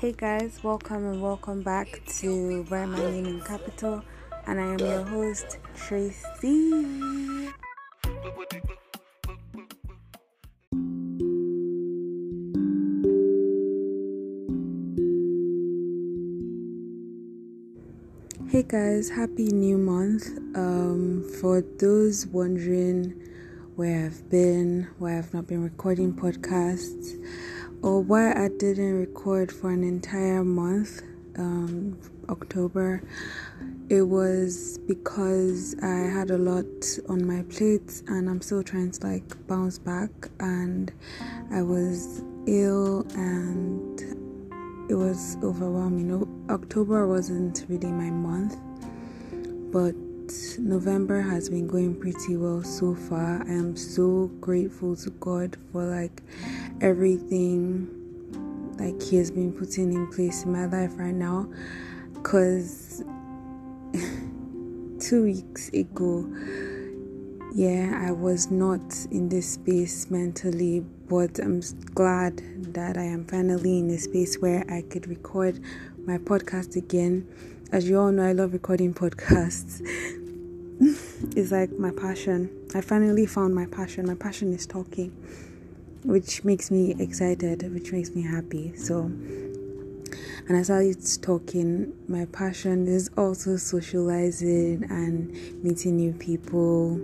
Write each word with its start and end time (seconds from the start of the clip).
Hey 0.00 0.12
guys, 0.12 0.60
welcome 0.62 1.04
and 1.04 1.20
welcome 1.20 1.60
back 1.60 2.00
to 2.20 2.62
Write 2.70 2.86
My 2.86 3.00
Name 3.10 3.26
in 3.26 3.40
Capital, 3.42 4.02
and 4.46 4.58
I 4.58 4.72
am 4.72 4.78
your 4.78 5.04
host 5.04 5.58
Tracy. 5.74 6.70
Hey 18.48 18.62
guys, 18.66 19.10
happy 19.10 19.48
new 19.48 19.76
month. 19.76 20.28
Um, 20.56 21.30
for 21.42 21.62
those 21.78 22.26
wondering 22.26 23.20
where 23.76 24.06
I've 24.06 24.30
been, 24.30 24.88
why 24.98 25.18
I've 25.18 25.34
not 25.34 25.46
been 25.46 25.62
recording 25.62 26.14
podcasts, 26.14 27.22
or 27.82 28.02
why 28.02 28.32
I 28.32 28.48
didn't 28.48 28.98
record 29.20 29.52
for 29.52 29.68
an 29.68 29.84
entire 29.84 30.42
month, 30.42 31.02
um, 31.36 31.98
October, 32.30 33.02
it 33.90 34.00
was 34.00 34.78
because 34.88 35.76
I 35.82 36.08
had 36.08 36.30
a 36.30 36.38
lot 36.38 36.64
on 37.06 37.26
my 37.26 37.42
plate 37.42 38.02
and 38.08 38.30
I'm 38.30 38.40
still 38.40 38.62
trying 38.62 38.92
to 38.92 39.06
like 39.06 39.46
bounce 39.46 39.78
back. 39.78 40.10
And 40.38 40.90
I 41.52 41.60
was 41.60 42.22
ill 42.46 43.06
and 43.14 44.00
it 44.90 44.94
was 44.94 45.36
overwhelming. 45.42 46.26
October 46.48 47.06
wasn't 47.06 47.66
really 47.68 47.92
my 47.92 48.08
month, 48.10 48.56
but 49.70 49.94
November 50.58 51.20
has 51.20 51.50
been 51.50 51.66
going 51.66 51.94
pretty 51.94 52.38
well 52.38 52.62
so 52.62 52.94
far. 52.94 53.42
I 53.46 53.52
am 53.52 53.76
so 53.76 54.30
grateful 54.40 54.96
to 54.96 55.10
God 55.10 55.58
for 55.72 55.84
like 55.84 56.22
everything 56.80 57.99
like 58.80 59.02
He 59.02 59.16
has 59.18 59.30
been 59.30 59.52
putting 59.52 59.92
in 59.92 60.06
place 60.08 60.44
in 60.44 60.52
my 60.52 60.66
life 60.66 60.92
right 60.96 61.14
now. 61.14 61.48
Cause 62.22 63.04
two 65.00 65.24
weeks 65.24 65.68
ago, 65.70 66.26
yeah, 67.52 68.02
I 68.06 68.12
was 68.12 68.50
not 68.50 68.80
in 69.10 69.28
this 69.28 69.54
space 69.54 70.10
mentally, 70.10 70.80
but 71.08 71.38
I'm 71.38 71.60
glad 71.94 72.42
that 72.72 72.96
I 72.96 73.02
am 73.02 73.24
finally 73.26 73.78
in 73.78 73.90
a 73.90 73.98
space 73.98 74.38
where 74.38 74.64
I 74.70 74.82
could 74.82 75.08
record 75.08 75.60
my 76.06 76.18
podcast 76.18 76.76
again. 76.76 77.26
As 77.72 77.88
you 77.88 77.98
all 77.98 78.12
know, 78.12 78.22
I 78.22 78.32
love 78.32 78.52
recording 78.52 78.94
podcasts. 78.94 79.80
it's 81.36 81.52
like 81.52 81.70
my 81.72 81.90
passion. 81.90 82.50
I 82.74 82.80
finally 82.80 83.26
found 83.26 83.54
my 83.54 83.66
passion. 83.66 84.06
My 84.06 84.14
passion 84.14 84.52
is 84.52 84.66
talking, 84.66 85.12
which 86.04 86.44
makes 86.44 86.70
me 86.70 86.94
excited, 86.98 87.72
which 87.72 87.92
makes 87.92 88.14
me 88.14 88.22
happy. 88.22 88.74
So, 88.76 89.02
and 90.48 90.56
as 90.56 90.70
I 90.70 90.90
started 90.92 91.22
talking, 91.22 91.92
my 92.08 92.24
passion 92.26 92.86
is 92.88 93.10
also 93.16 93.56
socializing 93.56 94.84
and 94.90 95.30
meeting 95.62 95.96
new 95.96 96.12
people, 96.12 96.98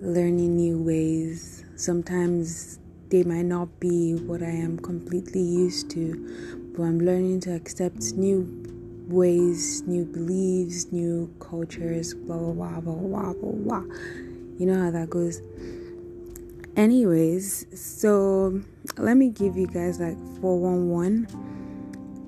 learning 0.00 0.56
new 0.56 0.78
ways. 0.78 1.64
Sometimes 1.76 2.78
they 3.10 3.22
might 3.22 3.46
not 3.46 3.80
be 3.80 4.14
what 4.14 4.42
I 4.42 4.50
am 4.50 4.78
completely 4.78 5.42
used 5.42 5.90
to, 5.90 6.72
but 6.76 6.84
I'm 6.84 7.00
learning 7.00 7.40
to 7.40 7.54
accept 7.54 8.14
new 8.14 8.64
ways, 9.08 9.82
new 9.82 10.04
beliefs, 10.04 10.92
new 10.92 11.32
cultures, 11.40 12.14
blah 12.14 12.38
blah 12.38 12.52
blah 12.52 12.80
blah 12.80 12.94
blah 12.94 13.32
blah 13.32 13.52
blah. 13.52 13.96
You 14.58 14.66
know 14.66 14.84
how 14.84 14.90
that 14.90 15.10
goes. 15.10 15.40
Anyways, 16.80 17.66
so 17.78 18.58
let 18.96 19.18
me 19.18 19.28
give 19.28 19.54
you 19.54 19.66
guys 19.66 20.00
like 20.00 20.16
411 20.40 21.26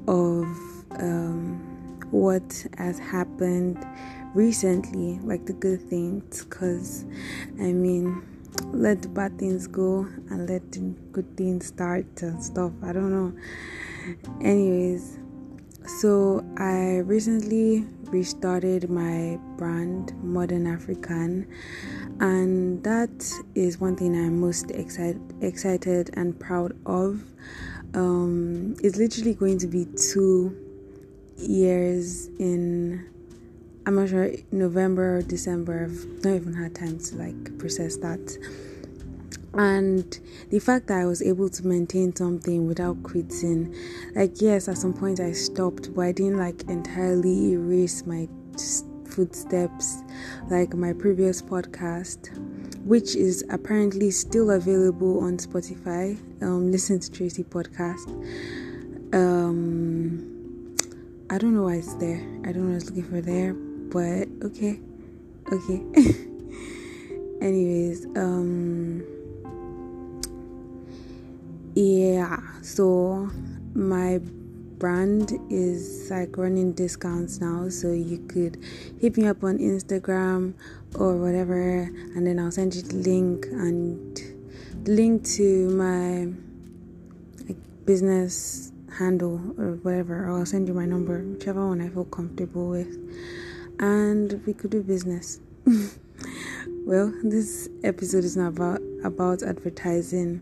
of 0.06 0.45
um, 1.00 1.56
what 2.11 2.67
has 2.77 2.98
happened 2.98 3.83
recently, 4.34 5.19
like 5.20 5.47
the 5.47 5.55
good 5.55 5.80
things, 5.89 6.45
because 6.45 7.07
I 7.61 7.73
mean, 7.73 8.23
let 8.73 9.01
the 9.01 9.08
bad 9.08 9.39
things 9.39 9.67
go 9.67 10.01
and 10.29 10.46
let 10.46 10.70
the 10.70 10.80
good 11.12 11.35
things 11.35 11.68
start 11.68 12.05
and 12.20 12.45
stuff. 12.45 12.73
I 12.83 12.92
don't 12.92 13.11
know. 13.11 13.33
Anyways, 14.42 15.18
so 15.86 16.45
I 16.58 16.98
recently 16.98 17.86
restarted 18.12 18.91
my 18.91 19.39
brand 19.57 20.12
Modern 20.23 20.67
African 20.67 21.46
and 22.22 22.83
that 22.84 23.33
is 23.56 23.78
one 23.78 23.96
thing 23.96 24.14
I'm 24.14 24.40
most 24.40 24.70
excited 24.70 25.20
excited 25.42 26.10
and 26.14 26.38
proud 26.38 26.74
of. 26.86 27.22
Um, 27.94 28.77
it's 28.83 28.96
literally 28.96 29.34
going 29.34 29.58
to 29.58 29.66
be 29.66 29.86
two 30.12 30.56
years 31.36 32.28
in 32.38 33.06
I'm 33.84 33.96
not 33.96 34.08
sure 34.08 34.30
November 34.52 35.16
or 35.16 35.22
December. 35.22 35.84
I've 35.84 36.24
not 36.24 36.36
even 36.36 36.55
had 36.55 36.77
time 36.77 36.98
to 37.00 37.16
like 37.16 37.58
process 37.58 37.96
that 37.96 38.38
and 39.55 40.18
the 40.50 40.61
fact 40.61 40.86
that 40.86 40.98
I 40.98 41.05
was 41.05 41.20
able 41.20 41.50
to 41.50 41.66
maintain 41.66 42.16
something 42.16 42.66
without 42.66 43.02
quitting, 43.02 43.77
like, 44.14 44.40
yes, 44.40 44.66
at 44.66 44.78
some 44.78 44.94
point 44.94 45.20
I 45.20 45.32
stopped, 45.32 45.94
but 45.94 46.02
I 46.02 46.12
didn't 46.12 46.38
like 46.38 46.62
entirely 46.70 47.52
erase 47.52 48.06
my 48.06 48.28
footsteps, 49.12 50.02
like 50.50 50.74
my 50.74 50.92
previous 50.92 51.42
podcast, 51.42 52.36
which 52.84 53.14
is 53.14 53.45
apparently 53.50 54.11
still 54.11 54.50
available 54.50 55.20
on 55.20 55.36
Spotify. 55.36 56.18
Um, 56.42 56.73
listen 56.73 56.98
to 57.00 57.11
Tracy 57.11 57.45
podcast. 57.45 58.08
Um, 59.14 60.77
I 61.30 61.39
don't 61.39 61.55
know 61.55 61.64
why 61.64 61.77
it's 61.77 61.95
there. 61.95 62.20
I 62.45 62.52
don't 62.52 62.62
know 62.62 62.64
what 62.64 62.73
I 62.73 62.74
was 62.74 62.90
looking 62.90 63.11
for 63.11 63.20
there, 63.20 63.55
but 63.55 64.28
okay, 64.46 64.80
okay. 65.52 65.83
Anyways, 67.40 68.06
um 68.17 69.02
yeah 71.74 72.39
so 72.61 73.30
my 73.74 74.20
brand 74.82 75.38
is 75.48 76.10
like 76.10 76.36
running 76.36 76.72
discounts 76.72 77.40
now 77.40 77.68
so 77.68 77.92
you 77.92 78.18
could 78.26 78.58
hit 79.00 79.16
me 79.16 79.28
up 79.28 79.44
on 79.44 79.56
instagram 79.58 80.54
or 80.96 81.14
whatever 81.16 81.82
and 82.14 82.26
then 82.26 82.36
i'll 82.40 82.50
send 82.50 82.74
you 82.74 82.82
the 82.82 82.96
link 82.96 83.46
and 83.46 84.16
the 84.82 84.90
link 84.90 85.24
to 85.24 85.68
my 85.70 86.26
like, 87.46 87.60
business 87.86 88.72
handle 88.98 89.40
or 89.56 89.78
whatever 89.86 90.26
or 90.26 90.38
i'll 90.38 90.44
send 90.44 90.66
you 90.66 90.74
my 90.74 90.84
number 90.84 91.22
whichever 91.22 91.64
one 91.68 91.80
i 91.80 91.88
feel 91.88 92.04
comfortable 92.06 92.68
with 92.68 92.98
and 93.78 94.40
we 94.46 94.52
could 94.54 94.70
do 94.70 94.82
business. 94.82 95.40
Well 96.84 97.14
this 97.22 97.68
episode 97.84 98.24
is 98.24 98.36
not 98.36 98.48
about 98.48 98.80
about 99.04 99.44
advertising 99.44 100.40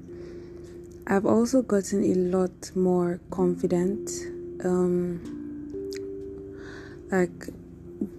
I've 1.10 1.26
also 1.26 1.60
gotten 1.62 2.04
a 2.04 2.14
lot 2.14 2.70
more 2.76 3.18
confident, 3.32 4.08
um, 4.62 5.90
like 7.10 7.48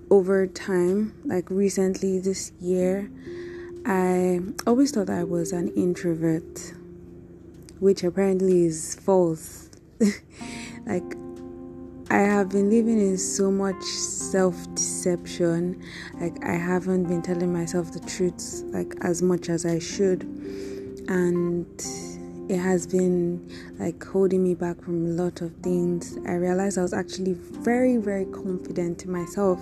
over 0.09 0.45
time, 0.45 1.13
like 1.23 1.49
recently 1.49 2.19
this 2.19 2.51
year. 2.59 3.09
I 3.85 4.41
always 4.67 4.91
thought 4.91 5.09
I 5.09 5.23
was 5.23 5.53
an 5.53 5.69
introvert, 5.69 6.73
which 7.79 8.03
apparently 8.03 8.65
is 8.65 8.95
false. 8.95 9.69
like, 10.85 11.15
I 12.09 12.19
have 12.19 12.49
been 12.49 12.69
living 12.69 12.99
in 12.99 13.17
so 13.17 13.49
much 13.49 13.81
self 13.85 14.53
deception. 14.75 15.81
Like, 16.19 16.43
I 16.43 16.55
haven't 16.55 17.05
been 17.05 17.21
telling 17.21 17.53
myself 17.53 17.93
the 17.93 18.01
truth, 18.01 18.63
like, 18.65 18.95
as 18.99 19.21
much 19.21 19.47
as 19.47 19.65
I 19.65 19.79
should. 19.79 20.23
And 21.07 21.65
it 22.51 22.57
has 22.57 22.85
been 22.85 23.49
like 23.79 24.03
holding 24.03 24.43
me 24.43 24.53
back 24.53 24.83
from 24.83 25.05
a 25.05 25.09
lot 25.09 25.39
of 25.39 25.55
things. 25.63 26.17
I 26.27 26.33
realized 26.33 26.77
I 26.77 26.81
was 26.81 26.91
actually 26.93 27.33
very, 27.33 27.95
very 27.95 28.25
confident 28.25 29.05
in 29.05 29.11
myself, 29.11 29.57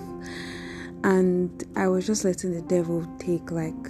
and 1.04 1.64
I 1.76 1.86
was 1.86 2.04
just 2.04 2.24
letting 2.24 2.52
the 2.52 2.62
devil 2.62 3.06
take 3.20 3.52
like 3.52 3.80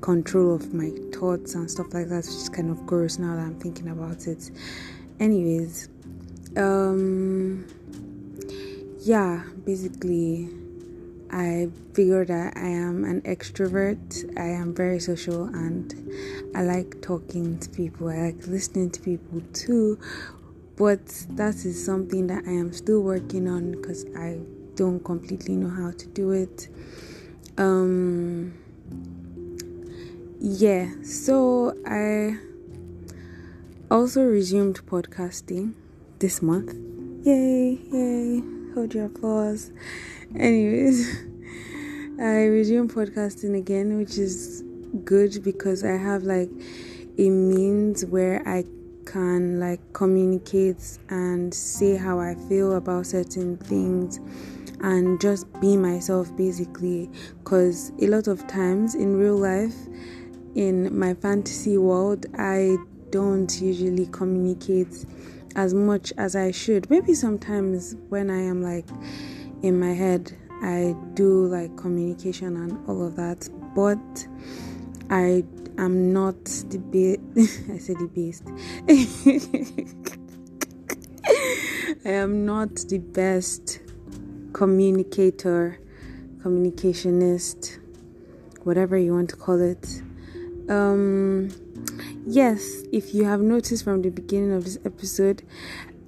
control 0.00 0.54
of 0.54 0.72
my 0.72 0.92
thoughts 1.12 1.56
and 1.56 1.68
stuff 1.68 1.92
like 1.92 2.08
that, 2.08 2.18
which 2.18 2.26
is 2.26 2.48
kind 2.48 2.70
of 2.70 2.86
gross 2.86 3.18
now 3.18 3.34
that 3.34 3.42
I'm 3.42 3.58
thinking 3.58 3.88
about 3.88 4.28
it. 4.28 4.48
Anyways, 5.18 5.88
um, 6.56 7.66
yeah, 9.00 9.42
basically 9.64 10.50
I 11.32 11.68
figured 11.94 12.28
that 12.28 12.56
I 12.56 12.68
am 12.68 13.04
an 13.04 13.22
extrovert. 13.22 14.38
I 14.38 14.46
am 14.46 14.72
very 14.72 15.00
social 15.00 15.46
and 15.46 15.92
I 16.56 16.62
like 16.62 17.02
talking 17.02 17.58
to 17.58 17.68
people. 17.68 18.08
I 18.08 18.16
like 18.32 18.46
listening 18.46 18.88
to 18.92 19.00
people 19.02 19.42
too. 19.52 19.98
But 20.76 21.06
that 21.32 21.54
is 21.66 21.84
something 21.84 22.28
that 22.28 22.44
I 22.46 22.52
am 22.52 22.72
still 22.72 23.02
working 23.02 23.46
on 23.46 23.72
because 23.72 24.06
I 24.16 24.38
don't 24.74 25.04
completely 25.04 25.54
know 25.54 25.68
how 25.68 25.90
to 25.90 26.06
do 26.06 26.30
it. 26.32 26.68
Um 27.58 28.54
yeah, 30.40 30.94
so 31.02 31.76
I 31.86 32.38
also 33.90 34.22
resumed 34.22 34.80
podcasting 34.86 35.74
this 36.20 36.40
month. 36.40 36.74
Yay, 37.26 37.80
yay. 37.92 38.42
Hold 38.72 38.94
your 38.94 39.06
applause. 39.06 39.72
Anyways, 40.34 41.06
I 42.18 42.46
resume 42.46 42.88
podcasting 42.88 43.58
again, 43.58 43.98
which 43.98 44.16
is 44.16 44.62
good 45.04 45.42
because 45.42 45.84
I 45.84 45.96
have 45.96 46.22
like 46.22 46.50
a 47.18 47.30
means 47.30 48.04
where 48.04 48.46
I 48.46 48.64
can 49.06 49.58
like 49.60 49.80
communicate 49.92 50.98
and 51.08 51.54
say 51.54 51.96
how 51.96 52.18
I 52.18 52.34
feel 52.48 52.74
about 52.74 53.06
certain 53.06 53.56
things 53.56 54.18
and 54.80 55.20
just 55.20 55.46
be 55.60 55.76
myself 55.76 56.36
basically. 56.36 57.10
Because 57.38 57.92
a 58.00 58.08
lot 58.08 58.26
of 58.26 58.46
times 58.46 58.94
in 58.94 59.16
real 59.16 59.36
life 59.36 59.76
in 60.54 60.96
my 60.98 61.14
fantasy 61.14 61.78
world 61.78 62.26
I 62.38 62.76
don't 63.10 63.60
usually 63.60 64.06
communicate 64.06 65.06
as 65.54 65.72
much 65.72 66.12
as 66.18 66.36
I 66.36 66.50
should. 66.50 66.90
Maybe 66.90 67.14
sometimes 67.14 67.96
when 68.08 68.30
I 68.30 68.42
am 68.42 68.62
like 68.62 68.88
in 69.62 69.78
my 69.78 69.94
head 69.94 70.36
I 70.62 70.94
do 71.14 71.46
like 71.46 71.76
communication 71.76 72.56
and 72.56 72.88
all 72.88 73.06
of 73.06 73.16
that 73.16 73.48
but 73.74 74.26
I 75.10 75.44
am 75.78 76.12
not 76.12 76.44
the 76.44 76.78
best 76.78 77.20
I 77.70 77.78
said 77.78 77.98
the 77.98 78.08
best 78.08 78.42
I 82.04 82.10
am 82.10 82.44
not 82.46 82.74
the 82.88 82.98
best 82.98 83.80
communicator, 84.52 85.78
communicationist, 86.38 87.78
whatever 88.62 88.96
you 88.96 89.12
want 89.12 89.30
to 89.30 89.36
call 89.36 89.60
it. 89.60 90.02
Um, 90.68 91.50
yes, 92.26 92.82
if 92.92 93.14
you 93.14 93.24
have 93.24 93.40
noticed 93.40 93.84
from 93.84 94.02
the 94.02 94.10
beginning 94.10 94.52
of 94.52 94.64
this 94.64 94.78
episode, 94.84 95.42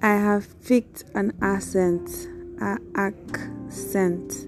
I 0.01 0.15
have 0.15 0.61
picked 0.63 1.03
an 1.15 1.33
accent, 1.41 2.09
a 2.61 2.77
accent. 2.95 4.47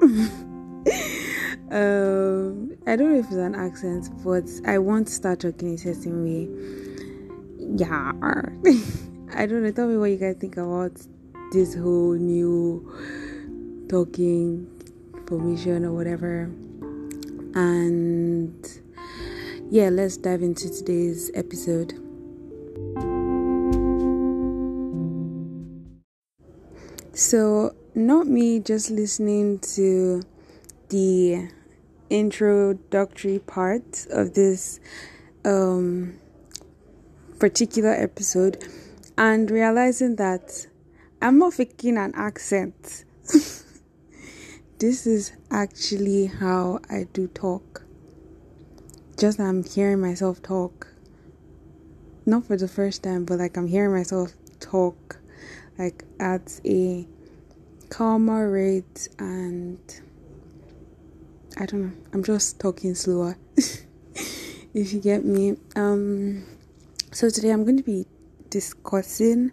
um, 1.74 2.70
I 2.86 2.94
don't 2.94 3.12
know 3.12 3.18
if 3.18 3.26
it's 3.26 3.34
an 3.34 3.56
accent, 3.56 4.08
but 4.22 4.44
I 4.64 4.78
want 4.78 5.08
to 5.08 5.12
start 5.12 5.40
talking 5.40 5.70
in 5.70 5.74
a 5.74 5.78
certain 5.78 6.22
way. 6.22 6.48
Yeah, 7.58 8.12
I 9.34 9.46
don't 9.46 9.64
know. 9.64 9.72
Tell 9.72 9.88
me 9.88 9.96
what 9.96 10.10
you 10.10 10.16
guys 10.16 10.36
think 10.38 10.56
about 10.56 10.92
this 11.50 11.74
whole 11.74 12.12
new 12.12 12.92
talking 13.88 14.70
formation 15.26 15.84
or 15.84 15.92
whatever. 15.92 16.42
And 17.56 18.54
yeah, 19.68 19.88
let's 19.88 20.16
dive 20.16 20.42
into 20.42 20.70
today's 20.70 21.32
episode. 21.34 21.94
So, 27.14 27.74
not 27.96 28.28
me 28.28 28.60
just 28.60 28.92
listening 28.92 29.58
to 29.74 30.22
the 30.90 31.48
introductory 32.18 33.38
part 33.40 34.06
of 34.10 34.34
this 34.34 34.80
um, 35.44 36.14
particular 37.38 37.90
episode 37.90 38.62
and 39.18 39.50
realizing 39.50 40.16
that 40.16 40.66
I'm 41.20 41.38
not 41.38 41.54
faking 41.54 41.98
an 41.98 42.12
accent. 42.14 43.04
this 44.78 45.06
is 45.06 45.32
actually 45.50 46.26
how 46.26 46.80
I 46.88 47.06
do 47.12 47.28
talk. 47.28 47.82
Just 49.18 49.40
I'm 49.40 49.64
hearing 49.64 50.00
myself 50.00 50.42
talk. 50.42 50.88
Not 52.26 52.46
for 52.46 52.56
the 52.56 52.68
first 52.68 53.02
time, 53.02 53.24
but 53.24 53.38
like 53.38 53.56
I'm 53.56 53.66
hearing 53.66 53.92
myself 53.92 54.32
talk 54.60 55.18
like 55.78 56.04
at 56.20 56.60
a 56.64 57.06
calmer 57.88 58.50
rate 58.50 59.08
and 59.18 59.78
I 61.56 61.66
don't 61.66 61.82
know. 61.82 61.92
I'm 62.12 62.24
just 62.24 62.58
talking 62.58 62.96
slower. 62.96 63.38
if 63.56 64.92
you 64.92 65.00
get 65.00 65.24
me. 65.24 65.56
Um 65.76 66.44
so 67.12 67.30
today 67.30 67.50
I'm 67.50 67.62
going 67.62 67.76
to 67.76 67.84
be 67.84 68.06
discussing 68.50 69.52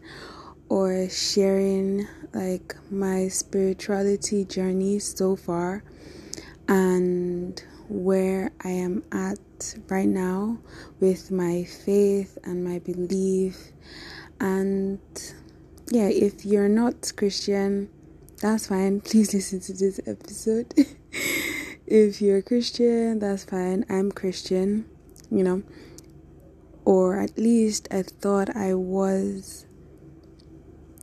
or 0.67 1.07
sharing 1.09 2.07
like 2.33 2.75
my 2.89 3.27
spirituality 3.27 4.45
journey 4.45 4.97
so 4.97 5.35
far 5.35 5.83
and 6.67 7.63
where 7.87 8.51
I 8.63 8.69
am 8.69 9.03
at 9.11 9.75
right 9.89 10.07
now 10.07 10.57
with 10.99 11.29
my 11.29 11.65
faith 11.65 12.39
and 12.43 12.63
my 12.63 12.79
belief. 12.79 13.73
And 14.39 14.99
yeah, 15.91 16.07
if 16.07 16.45
you're 16.45 16.69
not 16.69 17.11
Christian, 17.15 17.89
that's 18.41 18.67
fine. 18.67 19.01
Please 19.09 19.35
listen 19.35 19.59
to 19.59 19.73
this 19.73 19.99
episode. 20.07 20.73
if 21.91 22.21
you're 22.21 22.37
a 22.37 22.41
Christian, 22.41 23.19
that's 23.19 23.43
fine. 23.43 23.85
I'm 23.89 24.13
Christian, 24.13 24.85
you 25.29 25.43
know, 25.43 25.61
or 26.85 27.19
at 27.19 27.37
least 27.37 27.89
I 27.91 28.03
thought 28.03 28.55
I 28.55 28.73
was 28.75 29.65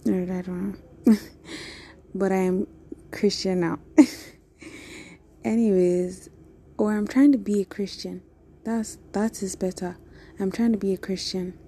I 0.06 0.10
don't 0.10 0.78
know. 1.06 1.16
but 2.14 2.32
I 2.32 2.36
am 2.36 2.66
Christian 3.10 3.60
now. 3.60 3.80
Anyways, 5.44 6.30
or 6.78 6.96
I'm 6.96 7.06
trying 7.06 7.32
to 7.32 7.38
be 7.38 7.60
a 7.60 7.66
Christian. 7.66 8.22
That's 8.64 8.96
that 9.12 9.42
is 9.42 9.56
better. 9.56 9.98
I'm 10.40 10.50
trying 10.50 10.72
to 10.72 10.78
be 10.78 10.94
a 10.94 10.98
Christian. 10.98 11.58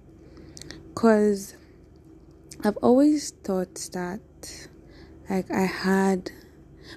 Cause 0.95 1.55
I've 2.65 2.79
always 2.79 3.33
thought 3.33 3.75
that 3.93 4.69
like 5.29 5.51
I 5.51 5.67
had 5.67 6.31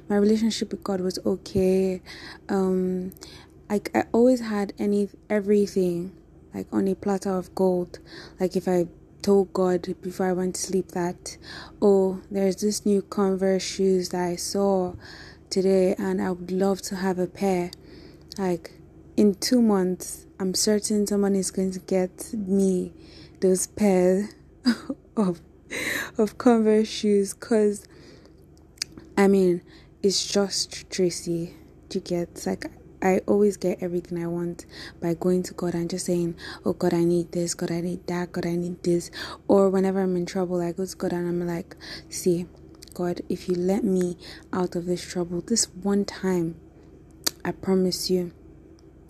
my 0.09 0.15
relationship 0.17 0.71
with 0.71 0.83
God 0.83 1.01
was 1.01 1.19
okay. 1.25 2.01
Um 2.49 3.13
like 3.69 3.89
I 3.95 4.03
always 4.11 4.41
had 4.41 4.73
any 4.77 5.09
everything 5.29 6.15
like 6.53 6.67
on 6.71 6.87
a 6.87 6.95
platter 6.95 7.31
of 7.31 7.53
gold. 7.55 7.99
Like 8.39 8.55
if 8.55 8.67
I 8.67 8.87
told 9.21 9.53
God 9.53 9.95
before 10.01 10.27
I 10.27 10.33
went 10.33 10.55
to 10.55 10.61
sleep 10.61 10.89
that, 10.89 11.37
oh, 11.81 12.21
there's 12.29 12.57
this 12.57 12.85
new 12.85 13.01
Converse 13.01 13.63
shoes 13.63 14.09
that 14.09 14.21
I 14.21 14.35
saw 14.35 14.93
today 15.49 15.95
and 15.97 16.21
I 16.21 16.31
would 16.31 16.51
love 16.51 16.81
to 16.83 16.97
have 16.97 17.17
a 17.17 17.27
pair. 17.27 17.71
Like 18.37 18.79
in 19.17 19.35
two 19.35 19.61
months, 19.61 20.25
I'm 20.39 20.53
certain 20.53 21.07
someone 21.07 21.35
is 21.35 21.51
going 21.51 21.71
to 21.71 21.79
get 21.79 22.33
me 22.33 22.93
those 23.39 23.67
pairs 23.67 24.35
of 25.17 25.41
of 26.17 26.37
Converse 26.37 26.87
shoes 26.87 27.33
because 27.33 27.87
I 29.17 29.27
mean 29.27 29.61
it's 30.03 30.27
just 30.27 30.89
Tracy 30.91 31.53
to 31.87 31.99
get 32.01 32.45
like 32.45 32.65
I 33.01 33.19
always 33.25 33.55
get 33.55 33.81
everything 33.81 34.21
I 34.21 34.27
want 34.27 34.65
by 35.01 35.13
going 35.13 35.43
to 35.43 35.53
God 35.53 35.73
and 35.75 35.89
just 35.89 36.05
saying, 36.05 36.35
Oh 36.65 36.73
God, 36.73 36.93
I 36.93 37.03
need 37.05 37.31
this, 37.31 37.53
God, 37.53 37.71
I 37.71 37.81
need 37.81 38.05
that, 38.07 38.31
God, 38.33 38.45
I 38.45 38.55
need 38.55 38.83
this. 38.83 39.11
Or 39.47 39.69
whenever 39.69 40.01
I'm 40.01 40.15
in 40.17 40.25
trouble, 40.25 40.61
I 40.61 40.73
go 40.73 40.85
to 40.85 40.95
God 40.95 41.13
and 41.13 41.27
I'm 41.27 41.47
like, 41.47 41.75
See, 42.09 42.45
God, 42.93 43.21
if 43.29 43.47
you 43.47 43.55
let 43.55 43.83
me 43.83 44.17
out 44.51 44.75
of 44.75 44.85
this 44.85 45.01
trouble 45.01 45.41
this 45.41 45.65
one 45.65 46.05
time, 46.05 46.55
I 47.43 47.51
promise 47.51 48.09
you, 48.09 48.31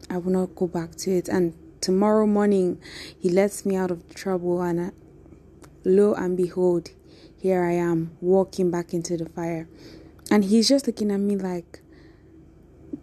I 0.09 0.17
will 0.17 0.31
not 0.31 0.55
go 0.55 0.67
back 0.67 0.95
to 0.97 1.11
it. 1.11 1.27
And 1.27 1.53
tomorrow 1.81 2.25
morning, 2.27 2.79
He 3.19 3.29
lets 3.29 3.65
me 3.65 3.75
out 3.75 3.91
of 3.91 4.13
trouble, 4.13 4.61
and 4.61 4.81
I, 4.81 4.91
lo 5.85 6.13
and 6.13 6.37
behold, 6.37 6.89
here 7.37 7.63
I 7.63 7.73
am 7.73 8.15
walking 8.21 8.71
back 8.71 8.93
into 8.93 9.17
the 9.17 9.29
fire. 9.29 9.67
And 10.33 10.45
He's 10.45 10.67
just 10.67 10.87
looking 10.87 11.11
at 11.11 11.19
me 11.19 11.35
like, 11.35 11.81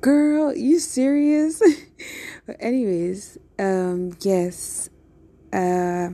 girl 0.00 0.52
you 0.52 0.80
serious? 0.80 1.62
But 2.46 2.56
anyways 2.58 3.38
um 3.56 4.16
yes 4.22 4.88
uh 5.52 6.08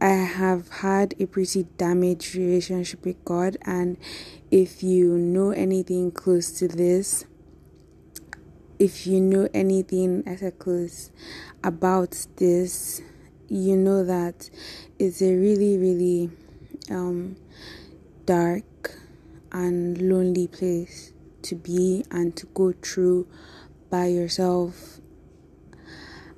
i 0.00 0.08
have 0.08 0.68
had 0.68 1.14
a 1.18 1.26
pretty 1.26 1.64
damaged 1.76 2.36
relationship 2.36 3.04
with 3.04 3.24
god. 3.24 3.56
And 3.62 3.96
if 4.52 4.80
you 4.84 5.18
know 5.18 5.50
anything 5.50 6.12
close 6.12 6.52
to 6.60 6.68
this 6.68 7.24
if 8.78 9.08
you 9.08 9.20
know 9.20 9.48
anything 9.52 10.22
as 10.24 10.40
a 10.42 10.52
close 10.52 11.10
about 11.64 12.26
this 12.36 13.02
you 13.48 13.76
know 13.76 14.04
that 14.04 14.50
it's 15.00 15.20
a 15.20 15.34
really 15.34 15.76
really 15.76 16.30
um 16.90 17.34
dark 18.24 18.98
and 19.52 20.00
lonely 20.00 20.46
place 20.48 21.12
to 21.42 21.54
be 21.54 22.04
and 22.10 22.36
to 22.36 22.46
go 22.46 22.72
through 22.72 23.26
by 23.90 24.06
yourself. 24.06 25.00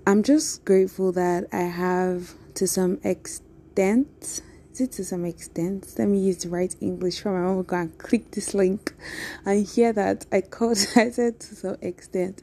I'm 0.07 0.23
just 0.23 0.65
grateful 0.65 1.13
that 1.13 1.47
I 1.53 1.63
have, 1.63 2.35
to 2.55 2.67
some 2.67 2.99
extent, 3.05 4.43
is 4.73 4.81
it 4.81 4.93
to 4.93 5.05
some 5.05 5.25
extent? 5.25 5.95
Let 5.99 6.09
me 6.09 6.19
use 6.21 6.39
the 6.39 6.49
right 6.49 6.75
English 6.81 7.21
for 7.21 7.33
my 7.33 7.41
mom. 7.47 7.63
Go 7.65 7.77
and 7.77 7.99
click 7.99 8.31
this 8.31 8.55
link 8.55 8.95
and 9.45 9.67
hear 9.67 9.93
that 9.93 10.27
I 10.33 10.41
called. 10.43 10.79
I 10.97 11.11
said 11.11 11.41
to 11.41 11.55
some 11.55 11.77
extent, 11.83 12.41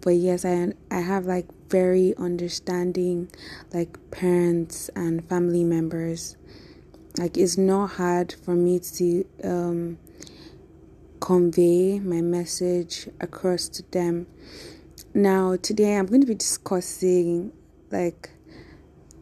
but 0.00 0.10
yes, 0.10 0.44
I 0.44 0.72
I 0.90 1.00
have 1.00 1.26
like 1.26 1.46
very 1.70 2.14
understanding, 2.16 3.30
like 3.72 3.98
parents 4.10 4.90
and 4.96 5.26
family 5.28 5.64
members, 5.64 6.36
like 7.16 7.36
it's 7.36 7.56
not 7.56 7.92
hard 7.92 8.34
for 8.44 8.54
me 8.54 8.80
to 8.80 9.24
um, 9.44 9.98
convey 11.20 11.98
my 11.98 12.20
message 12.20 13.08
across 13.20 13.68
to 13.68 13.82
them. 13.90 14.26
Now, 15.14 15.56
today 15.56 15.96
I'm 15.96 16.06
going 16.06 16.20
to 16.20 16.26
be 16.26 16.34
discussing 16.34 17.52
like 17.90 18.30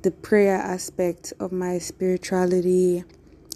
the 0.03 0.11
prayer 0.11 0.57
aspect 0.57 1.33
of 1.41 1.53
my 1.53 1.79
spirituality. 1.79 3.05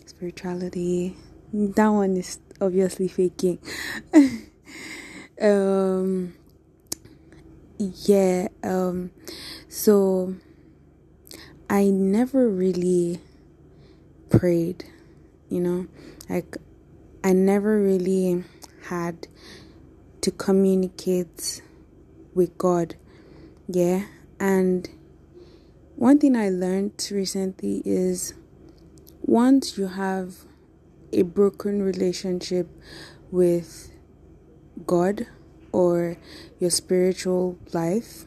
Spirituality. 0.06 1.16
That 1.52 1.88
one 1.88 2.16
is 2.16 2.38
obviously 2.60 3.08
faking. 3.08 3.58
um 5.40 6.34
yeah, 7.78 8.48
um 8.62 9.10
so 9.68 10.34
I 11.68 11.84
never 11.84 12.48
really 12.48 13.20
prayed, 14.28 14.84
you 15.48 15.60
know, 15.60 15.86
like 16.28 16.56
I 17.22 17.32
never 17.34 17.78
really 17.78 18.44
had 18.88 19.28
to 20.22 20.30
communicate 20.30 21.62
with 22.34 22.56
God. 22.56 22.96
Yeah, 23.68 24.06
and 24.38 24.88
one 25.96 26.18
thing 26.18 26.34
I 26.34 26.48
learned 26.48 27.06
recently 27.10 27.82
is 27.84 28.32
once 29.20 29.76
you 29.76 29.86
have 29.86 30.34
a 31.12 31.22
broken 31.22 31.82
relationship 31.82 32.68
with 33.30 33.92
God 34.86 35.26
or 35.72 36.16
your 36.58 36.70
spiritual 36.70 37.58
life, 37.72 38.24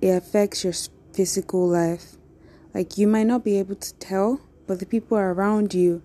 it 0.00 0.10
affects 0.10 0.62
your 0.62 0.74
physical 1.12 1.66
life. 1.66 2.16
Like 2.72 2.96
you 2.96 3.08
might 3.08 3.26
not 3.26 3.42
be 3.42 3.58
able 3.58 3.74
to 3.74 3.94
tell, 3.94 4.40
but 4.66 4.78
the 4.78 4.86
people 4.86 5.18
around 5.18 5.74
you 5.74 6.02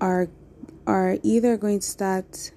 are 0.00 0.28
are 0.88 1.18
either 1.22 1.58
going 1.58 1.80
to 1.80 1.86
start 1.86 2.50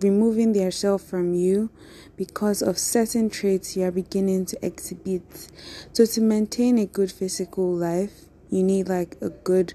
removing 0.00 0.52
themselves 0.52 1.02
from 1.02 1.34
you 1.34 1.70
because 2.16 2.60
of 2.60 2.78
certain 2.78 3.30
traits 3.30 3.76
you 3.76 3.82
are 3.82 3.90
beginning 3.90 4.44
to 4.44 4.64
exhibit. 4.64 5.48
So 5.94 6.04
to 6.04 6.20
maintain 6.20 6.78
a 6.78 6.84
good 6.84 7.10
physical 7.10 7.74
life, 7.74 8.26
you 8.50 8.62
need 8.62 8.88
like 8.88 9.16
a 9.22 9.30
good 9.30 9.72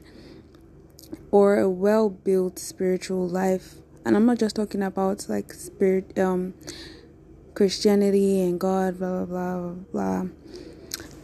or 1.31 1.57
a 1.57 1.67
well 1.67 2.09
built 2.09 2.59
spiritual 2.59 3.27
life. 3.27 3.75
And 4.05 4.15
I'm 4.15 4.27
not 4.27 4.37
just 4.37 4.55
talking 4.55 4.83
about 4.83 5.27
like 5.27 5.51
spirit 5.51 6.17
um 6.19 6.53
Christianity 7.55 8.41
and 8.41 8.59
God, 8.59 8.99
blah 8.99 9.25
blah 9.25 9.57
blah 9.57 9.73
blah. 9.91 10.25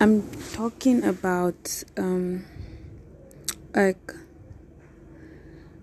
I'm 0.01 0.27
talking 0.53 1.03
about 1.03 1.83
um 1.97 2.45
like 3.75 4.13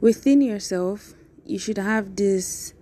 within 0.07 0.41
yourself 0.41 1.15
you 1.45 1.59
should 1.59 1.79
have 1.79 2.15
this 2.15 2.75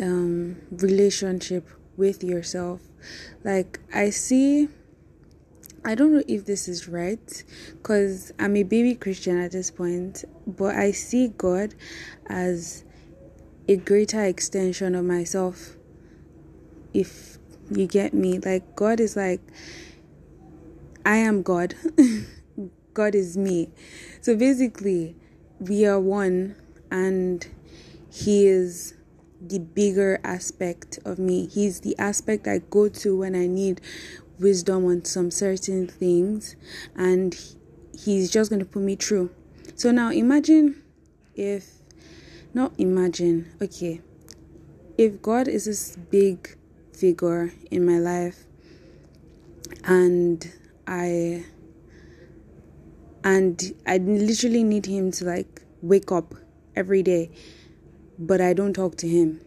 um 0.00 0.56
relationship 0.72 1.68
with 1.96 2.24
yourself. 2.24 2.80
Like 3.44 3.78
I 3.94 4.10
see 4.10 4.68
I 5.84 5.94
don't 5.94 6.12
know 6.12 6.24
if 6.26 6.44
this 6.44 6.66
is 6.66 6.88
right 6.88 7.44
because 7.74 8.32
I'm 8.40 8.56
a 8.56 8.64
baby 8.64 8.96
Christian 8.96 9.40
at 9.40 9.52
this 9.52 9.70
point, 9.70 10.24
but 10.44 10.74
I 10.74 10.90
see 10.90 11.28
God 11.28 11.76
as 12.26 12.82
a 13.68 13.76
greater 13.76 14.24
extension 14.24 14.96
of 14.96 15.04
myself. 15.04 15.76
If 16.92 17.38
you 17.70 17.86
get 17.86 18.14
me, 18.14 18.40
like, 18.40 18.74
God 18.74 18.98
is 18.98 19.14
like, 19.14 19.40
I 21.06 21.18
am 21.18 21.42
God, 21.42 21.74
God 22.94 23.14
is 23.14 23.36
me. 23.36 23.70
So 24.20 24.36
basically, 24.36 25.16
we 25.68 25.86
are 25.86 26.00
one, 26.00 26.56
and 26.90 27.46
He 28.10 28.46
is 28.46 28.94
the 29.40 29.58
bigger 29.58 30.20
aspect 30.22 30.98
of 31.04 31.18
me. 31.18 31.46
He's 31.46 31.80
the 31.80 31.98
aspect 31.98 32.46
I 32.46 32.58
go 32.58 32.88
to 32.88 33.16
when 33.16 33.34
I 33.34 33.46
need 33.46 33.80
wisdom 34.38 34.84
on 34.86 35.04
some 35.04 35.30
certain 35.30 35.86
things 35.86 36.56
and 36.96 37.36
he's 37.96 38.30
just 38.30 38.50
going 38.50 38.60
to 38.60 38.66
put 38.66 38.82
me 38.82 38.96
through. 38.96 39.30
So 39.74 39.90
now 39.90 40.10
imagine 40.10 40.82
if 41.34 41.70
not 42.54 42.72
imagine, 42.78 43.50
okay. 43.62 44.00
If 44.98 45.22
God 45.22 45.48
is 45.48 45.64
this 45.64 45.96
big 45.96 46.56
figure 46.92 47.52
in 47.70 47.86
my 47.86 47.98
life 47.98 48.44
and 49.84 50.52
I 50.86 51.46
and 53.24 53.74
I 53.86 53.98
literally 53.98 54.64
need 54.64 54.86
him 54.86 55.10
to 55.12 55.24
like 55.24 55.62
wake 55.80 56.10
up 56.12 56.34
every 56.74 57.02
day, 57.02 57.30
but 58.18 58.40
I 58.40 58.52
don't 58.52 58.72
talk 58.72 58.96
to 58.98 59.08
him 59.08 59.40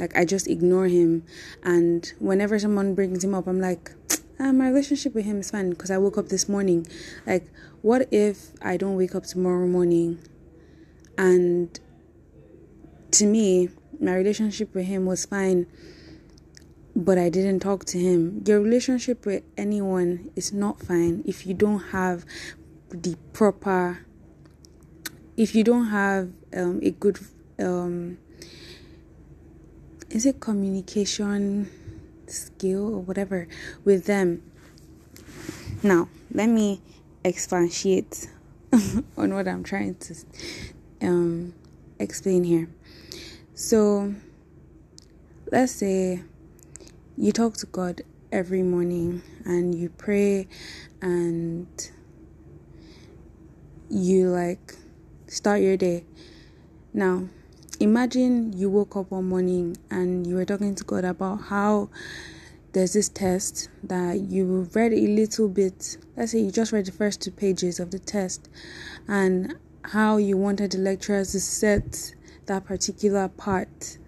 like 0.00 0.16
I 0.16 0.24
just 0.24 0.48
ignore 0.48 0.86
him, 0.86 1.24
and 1.62 2.12
whenever 2.18 2.58
someone 2.58 2.94
brings 2.94 3.22
him 3.22 3.34
up, 3.34 3.46
I'm 3.46 3.60
like, 3.60 3.92
ah, 4.38 4.52
my 4.52 4.68
relationship 4.68 5.14
with 5.14 5.24
him 5.24 5.40
is 5.40 5.50
fine 5.50 5.70
because 5.70 5.90
I 5.90 5.98
woke 5.98 6.18
up 6.18 6.28
this 6.28 6.48
morning. 6.48 6.86
Like, 7.26 7.50
what 7.82 8.08
if 8.10 8.50
I 8.62 8.76
don't 8.76 8.96
wake 8.96 9.14
up 9.14 9.24
tomorrow 9.24 9.66
morning? 9.66 10.18
And 11.18 11.78
to 13.12 13.26
me, 13.26 13.68
my 14.00 14.14
relationship 14.14 14.74
with 14.74 14.86
him 14.86 15.04
was 15.04 15.26
fine, 15.26 15.66
but 16.96 17.18
I 17.18 17.28
didn't 17.28 17.60
talk 17.60 17.84
to 17.86 17.98
him. 17.98 18.42
Your 18.46 18.60
relationship 18.60 19.26
with 19.26 19.42
anyone 19.58 20.30
is 20.34 20.52
not 20.52 20.80
fine 20.80 21.22
if 21.26 21.46
you 21.46 21.52
don't 21.52 21.80
have 21.90 22.24
the 22.90 23.16
proper, 23.32 24.04
if 25.36 25.54
you 25.54 25.64
don't 25.64 25.86
have 25.86 26.30
um, 26.54 26.80
a 26.82 26.90
good 26.90 27.18
um, 27.58 28.18
is 30.10 30.26
it 30.26 30.40
communication 30.40 31.70
skill 32.26 32.94
or 32.94 33.00
whatever 33.00 33.46
with 33.84 34.06
them? 34.06 34.42
Now 35.82 36.08
let 36.32 36.48
me 36.48 36.80
expatiate 37.24 38.28
on 39.16 39.34
what 39.34 39.46
i'm 39.46 39.62
trying 39.62 39.94
to 39.96 40.14
um, 41.02 41.54
explain 41.98 42.44
here. 42.44 42.68
So 43.54 44.14
let's 45.52 45.72
say 45.72 46.22
you 47.16 47.32
talk 47.32 47.54
to 47.58 47.66
god 47.66 48.02
every 48.32 48.62
morning 48.62 49.22
and 49.44 49.74
you 49.74 49.90
pray 49.90 50.48
and 51.02 51.90
you 53.90 54.28
like 54.28 54.76
start 55.26 55.60
your 55.60 55.76
day 55.76 56.04
now 56.94 57.28
imagine 57.80 58.52
you 58.52 58.70
woke 58.70 58.94
up 58.96 59.10
one 59.10 59.28
morning 59.28 59.76
and 59.90 60.26
you 60.26 60.34
were 60.34 60.44
talking 60.44 60.74
to 60.74 60.84
God 60.84 61.04
about 61.04 61.36
how 61.36 61.88
there's 62.72 62.92
this 62.92 63.08
test 63.08 63.68
that 63.82 64.20
you 64.20 64.68
read 64.74 64.92
a 64.92 65.06
little 65.06 65.48
bit. 65.48 65.96
Let's 66.16 66.32
say 66.32 66.40
you 66.40 66.50
just 66.50 66.72
read 66.72 66.86
the 66.86 66.92
first 66.92 67.22
two 67.22 67.30
pages 67.30 67.80
of 67.80 67.90
the 67.90 67.98
test 67.98 68.48
and 69.08 69.56
how 69.82 70.18
you 70.18 70.36
wanted 70.36 70.72
the 70.72 70.78
lecturers 70.78 71.32
to 71.32 71.40
set 71.40 72.14
that 72.46 72.64
particular 72.66 73.28
part. 73.28 73.98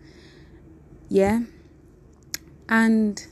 Yeah? 1.09 1.41
And 2.69 3.27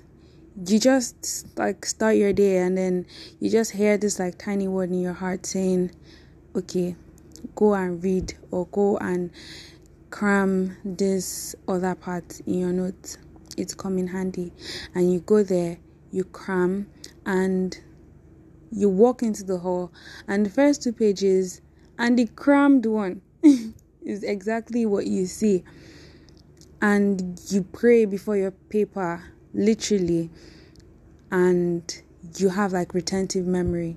you 0.67 0.81
just 0.81 1.47
like 1.57 1.87
start 1.87 2.17
your 2.17 2.33
day 2.33 2.59
and 2.59 2.77
then 2.77 3.07
you 3.39 3.51
just 3.51 3.73
hear 3.73 3.97
this 3.97 4.19
like 4.19 4.39
tiny 4.39 4.69
word 4.69 4.91
in 4.91 5.01
your 5.01 5.13
heart 5.13 5.47
saying, 5.47 5.93
okay, 6.57 6.97
go 7.55 7.75
and 7.75 8.03
read 8.03 8.35
or 8.51 8.67
go 8.67 8.99
and 8.99 9.31
cram 10.11 10.77
this 10.85 11.55
other 11.69 11.95
part 11.95 12.41
in 12.47 12.59
your 12.59 12.73
notes. 12.73 13.19
It's 13.57 13.75
come 13.75 13.99
in 13.99 14.07
handy. 14.07 14.53
And 14.95 15.13
you 15.13 15.21
go 15.21 15.43
there 15.43 15.79
you 16.13 16.25
cram 16.25 16.89
and 17.25 17.79
you 18.73 18.89
walk 18.89 19.23
into 19.23 19.45
the 19.45 19.59
hall 19.59 19.93
and 20.29 20.45
the 20.47 20.51
first 20.51 20.83
two 20.83 20.93
pages 20.93 21.61
and 21.99 22.19
the 22.19 22.27
crammed 22.27 22.87
one 22.87 23.21
is 24.03 24.23
exactly 24.23 24.87
what 24.87 25.07
you 25.07 25.27
see. 25.27 25.63
And 26.83 27.41
you 27.49 27.63
pray 27.63 28.07
before 28.07 28.37
your 28.37 28.53
paper 28.53 29.23
literally 29.53 30.31
and 31.31 32.03
you 32.37 32.49
have 32.49 32.73
like 32.73 32.95
retentive 32.95 33.47
memory. 33.47 33.97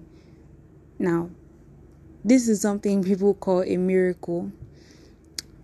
Now 1.00 1.30
this 2.24 2.48
is 2.48 2.62
something 2.62 3.04
people 3.04 3.34
call 3.34 3.64
a 3.64 3.78
miracle 3.78 4.52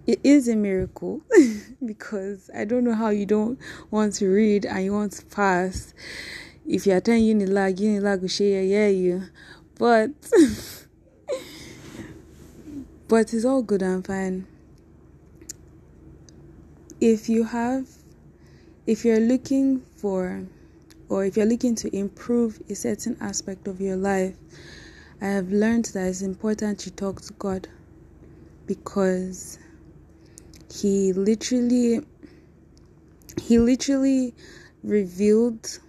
it 0.09 0.19
is 0.23 0.47
a 0.47 0.55
miracle 0.55 1.21
because 1.85 2.49
I 2.55 2.65
don't 2.65 2.83
know 2.83 2.95
how 2.95 3.09
you 3.09 3.27
don't 3.27 3.59
want 3.91 4.15
to 4.15 4.27
read 4.27 4.65
and 4.65 4.83
you 4.83 4.91
want 4.91 5.11
to 5.11 5.25
pass. 5.27 5.93
If 6.67 6.87
you 6.87 6.95
attend 6.95 7.21
Unilag, 7.21 7.77
Unilag 7.77 8.21
will 8.21 8.27
share 8.27 8.63
yeah 8.63 8.87
you. 8.87 9.25
But 9.77 10.09
but 13.07 13.31
it's 13.35 13.45
all 13.45 13.61
good 13.61 13.83
and 13.83 14.03
fine. 14.03 14.47
If 16.99 17.29
you 17.29 17.43
have 17.43 17.87
if 18.87 19.05
you're 19.05 19.19
looking 19.19 19.83
for 19.95 20.43
or 21.07 21.23
if 21.23 21.37
you're 21.37 21.45
looking 21.45 21.75
to 21.75 21.95
improve 21.95 22.59
a 22.67 22.73
certain 22.73 23.15
aspect 23.21 23.67
of 23.67 23.79
your 23.79 23.95
life, 23.95 24.35
I 25.21 25.27
have 25.27 25.51
learned 25.51 25.85
that 25.93 26.07
it's 26.07 26.21
important 26.21 26.79
to 26.79 26.91
talk 26.91 27.21
to 27.23 27.33
God 27.33 27.67
because 28.65 29.59
He 30.73 31.11
literally 31.11 32.05
He 33.41 33.59
literally 33.59 34.33
revealed 34.81 35.79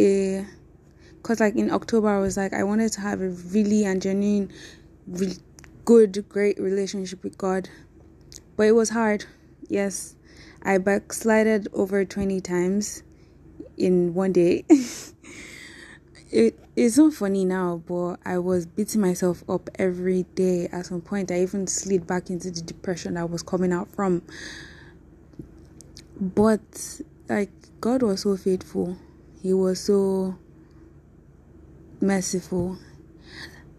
a 0.00 0.44
because 1.22 1.38
like 1.38 1.54
in 1.54 1.70
October 1.70 2.08
I 2.08 2.18
was 2.18 2.36
like 2.36 2.52
I 2.52 2.64
wanted 2.64 2.92
to 2.94 3.00
have 3.00 3.20
a 3.20 3.28
really 3.28 3.84
and 3.84 4.02
genuine 4.02 4.52
really 5.06 5.36
good 5.84 6.28
great 6.28 6.58
relationship 6.58 7.22
with 7.22 7.38
God 7.38 7.68
but 8.56 8.64
it 8.66 8.72
was 8.72 8.90
hard. 8.90 9.24
Yes 9.68 10.16
I 10.62 10.78
backslided 10.78 11.68
over 11.72 12.04
20 12.04 12.40
times 12.40 13.04
in 13.76 14.14
one 14.14 14.32
day 14.32 14.64
it 16.36 16.58
it's 16.76 16.98
not 16.98 17.14
funny 17.14 17.44
now 17.44 17.82
but 17.86 18.16
I 18.24 18.38
was 18.38 18.66
beating 18.66 19.00
myself 19.00 19.42
up 19.48 19.70
every 19.78 20.24
day 20.34 20.68
at 20.70 20.86
some 20.86 21.00
point 21.00 21.30
I 21.30 21.40
even 21.42 21.66
slid 21.66 22.06
back 22.06 22.30
into 22.30 22.50
the 22.50 22.60
depression 22.60 23.16
I 23.16 23.24
was 23.24 23.42
coming 23.42 23.72
out 23.72 23.88
from 23.88 24.22
but 26.20 27.00
like 27.28 27.50
God 27.80 28.02
was 28.02 28.22
so 28.22 28.36
faithful 28.36 28.96
he 29.42 29.54
was 29.54 29.80
so 29.80 30.36
merciful. 32.00 32.78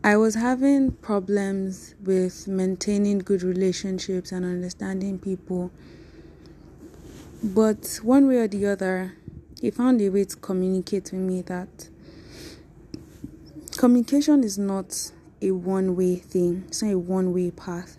I 0.04 0.18
was 0.18 0.36
having 0.36 0.92
problems 0.92 1.96
with 2.04 2.48
maintaining 2.48 3.20
good 3.20 3.44
relationships 3.44 4.32
and 4.32 4.46
understanding 4.46 5.20
people. 5.20 5.72
But 7.44 8.00
one 8.02 8.28
way 8.28 8.38
or 8.38 8.48
the 8.48 8.66
other, 8.68 9.14
he 9.62 9.72
found 9.72 10.02
a 10.02 10.10
way 10.10 10.24
to 10.26 10.36
communicate 10.38 11.12
with 11.12 11.22
me 11.22 11.42
that 11.44 11.90
communication 13.78 14.44
is 14.44 14.58
not 14.58 15.12
a 15.42 15.52
one 15.52 15.96
way 15.96 16.16
thing, 16.16 16.66
it's 16.68 16.82
not 16.82 16.94
a 16.94 17.00
one 17.00 17.34
way 17.34 17.52
path. 17.52 17.98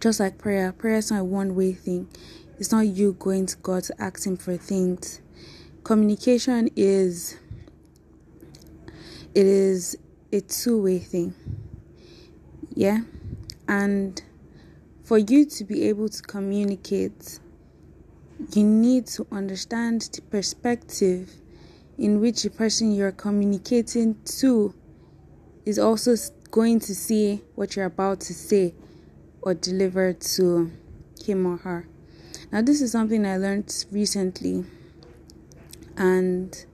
Just 0.00 0.20
like 0.20 0.38
prayer, 0.38 0.72
prayer 0.72 0.96
is 0.96 1.10
not 1.10 1.20
a 1.20 1.24
one 1.24 1.54
way 1.54 1.72
thing. 1.72 2.08
It's 2.58 2.70
not 2.70 2.86
you 2.86 3.14
going 3.18 3.46
to 3.46 3.56
God 3.58 3.84
to 3.84 4.02
ask 4.02 4.26
Him 4.26 4.36
for 4.36 4.56
things. 4.56 5.20
Communication 5.84 6.68
is 6.76 7.38
it 9.34 9.46
is 9.46 9.96
a 10.32 10.40
two-way 10.40 10.98
thing. 10.98 11.34
Yeah? 12.74 13.00
And 13.66 14.22
for 15.04 15.18
you 15.18 15.46
to 15.46 15.64
be 15.64 15.88
able 15.88 16.08
to 16.08 16.22
communicate 16.22 17.40
you 18.54 18.64
need 18.64 19.06
to 19.06 19.26
understand 19.30 20.02
the 20.12 20.22
perspective 20.22 21.30
in 21.98 22.20
which 22.20 22.42
the 22.42 22.50
person 22.50 22.92
you're 22.92 23.12
communicating 23.12 24.16
to 24.24 24.74
is 25.64 25.78
also 25.78 26.14
going 26.50 26.80
to 26.80 26.94
see 26.94 27.42
what 27.54 27.76
you're 27.76 27.86
about 27.86 28.20
to 28.20 28.34
say 28.34 28.74
or 29.40 29.54
deliver 29.54 30.12
to 30.12 30.70
him 31.24 31.46
or 31.46 31.56
her. 31.58 31.88
Now, 32.50 32.62
this 32.62 32.80
is 32.80 32.92
something 32.92 33.24
I 33.24 33.36
learned 33.36 33.86
recently 33.90 34.64
and 35.96 36.64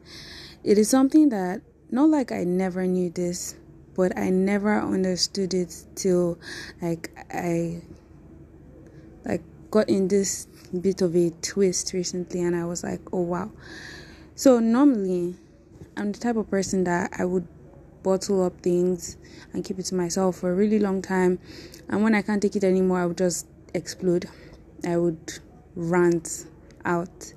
it 0.65 0.79
is 0.79 0.89
something 0.89 1.29
that 1.31 1.61
not 1.91 2.09
like 2.09 2.33
I 2.33 2.45
never 2.45 2.87
knew 2.87 3.11
this, 3.11 3.57
but 3.95 4.17
I 4.19 4.31
never 4.31 4.81
understood 4.81 5.55
it 5.55 5.85
till 5.95 6.39
like 6.83 7.11
I 7.33 7.83
like 9.25 9.43
got 9.71 9.89
in 9.89 10.09
this 10.09 10.47
bit 10.81 11.03
of 11.03 11.17
a 11.17 11.31
twist 11.43 11.93
recently 11.93 12.43
and 12.43 12.55
I 12.55 12.65
was 12.65 12.85
like, 12.85 13.01
oh 13.13 13.23
wow. 13.23 13.51
So 14.39 14.61
normally 14.61 15.35
I'm 15.97 16.13
the 16.13 16.21
type 16.21 16.37
of 16.37 16.49
person 16.49 16.85
that 16.85 17.13
I 17.19 17.25
would 17.25 17.49
bottle 18.05 18.45
up 18.45 18.61
things 18.61 19.17
and 19.53 19.65
keep 19.65 19.81
it 19.81 19.87
to 19.87 19.97
myself 19.97 20.37
for 20.37 20.53
a 20.53 20.55
really 20.55 20.79
long 20.79 21.03
time 21.03 21.41
and 21.89 22.05
when 22.05 22.15
I 22.15 22.23
can't 22.23 22.41
take 22.41 22.55
it 22.55 22.63
anymore 22.63 23.01
I 23.01 23.07
would 23.07 23.19
just 23.19 23.49
explode. 23.75 24.29
I 24.87 24.97
would 24.97 25.41
rant 25.75 26.47
out. 26.85 27.35